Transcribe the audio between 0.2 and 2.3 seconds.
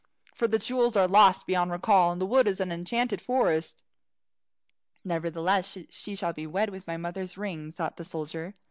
For the jewels are lost beyond recall, and the